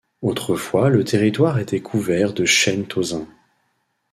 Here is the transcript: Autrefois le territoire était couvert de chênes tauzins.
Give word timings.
Autrefois 0.23 0.89
le 0.89 1.03
territoire 1.03 1.59
était 1.59 1.79
couvert 1.79 2.33
de 2.33 2.43
chênes 2.43 2.87
tauzins. 2.87 3.27